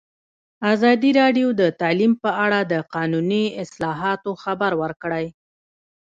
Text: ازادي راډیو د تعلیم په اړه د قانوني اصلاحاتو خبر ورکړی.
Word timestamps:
ازادي 0.73 1.11
راډیو 1.21 1.47
د 1.61 1.63
تعلیم 1.81 2.13
په 2.23 2.29
اړه 2.45 2.59
د 2.71 2.73
قانوني 2.93 3.43
اصلاحاتو 3.63 4.31
خبر 4.43 4.71
ورکړی. 4.81 5.25